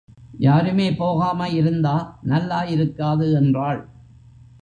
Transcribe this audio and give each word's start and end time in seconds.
யாருமே 0.37 0.91
போகாம 0.91 1.49
இருந்தா 1.49 2.19
நல்லா 2.23 2.63
இருக்காது, 2.63 3.33
என்றாள். 3.33 3.81